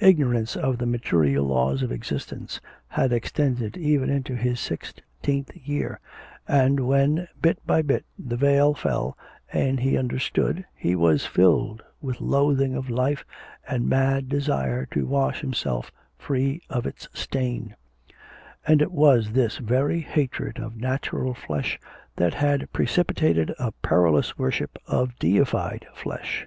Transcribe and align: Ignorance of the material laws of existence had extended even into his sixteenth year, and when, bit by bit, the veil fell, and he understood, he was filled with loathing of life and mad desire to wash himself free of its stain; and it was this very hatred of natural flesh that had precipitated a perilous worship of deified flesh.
Ignorance 0.00 0.56
of 0.56 0.78
the 0.78 0.86
material 0.86 1.44
laws 1.44 1.82
of 1.82 1.92
existence 1.92 2.62
had 2.88 3.12
extended 3.12 3.76
even 3.76 4.08
into 4.08 4.34
his 4.34 4.58
sixteenth 4.58 5.54
year, 5.54 6.00
and 6.48 6.80
when, 6.88 7.28
bit 7.42 7.58
by 7.66 7.82
bit, 7.82 8.06
the 8.18 8.38
veil 8.38 8.72
fell, 8.72 9.18
and 9.52 9.78
he 9.80 9.98
understood, 9.98 10.64
he 10.74 10.96
was 10.96 11.26
filled 11.26 11.82
with 12.00 12.22
loathing 12.22 12.74
of 12.74 12.88
life 12.88 13.26
and 13.68 13.86
mad 13.86 14.30
desire 14.30 14.86
to 14.92 15.04
wash 15.04 15.42
himself 15.42 15.92
free 16.16 16.62
of 16.70 16.86
its 16.86 17.06
stain; 17.12 17.76
and 18.66 18.80
it 18.80 18.92
was 18.92 19.32
this 19.32 19.58
very 19.58 20.00
hatred 20.00 20.58
of 20.58 20.78
natural 20.78 21.34
flesh 21.34 21.78
that 22.16 22.32
had 22.32 22.72
precipitated 22.72 23.52
a 23.58 23.72
perilous 23.82 24.38
worship 24.38 24.78
of 24.86 25.18
deified 25.18 25.86
flesh. 25.94 26.46